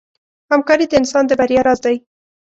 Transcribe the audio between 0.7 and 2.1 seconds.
د انسان د بریا راز دی.